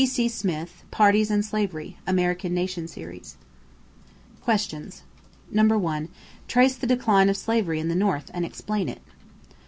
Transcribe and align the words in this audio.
T.C. 0.01 0.29
Smith, 0.29 0.83
Parties 0.89 1.29
and 1.29 1.45
Slavery 1.45 1.99
(American 2.07 2.55
Nation 2.55 2.87
Series). 2.87 3.37
=Questions= 4.43 5.03
1. 5.51 6.09
Trace 6.47 6.75
the 6.75 6.87
decline 6.87 7.29
of 7.29 7.37
slavery 7.37 7.79
in 7.79 7.87
the 7.87 7.93
North 7.93 8.31
and 8.33 8.43
explain 8.43 8.89
it. 8.89 9.01